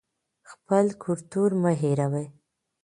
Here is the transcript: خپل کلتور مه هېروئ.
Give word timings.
خپل 0.51 0.85
کلتور 1.03 1.49
مه 1.61 1.71
هېروئ. 1.81 2.27